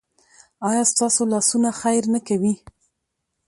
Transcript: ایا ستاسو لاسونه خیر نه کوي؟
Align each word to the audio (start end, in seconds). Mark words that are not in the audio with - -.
ایا 0.69 0.81
ستاسو 0.91 1.21
لاسونه 1.31 1.69
خیر 1.81 2.03
نه 2.13 2.19
کوي؟ 2.27 2.53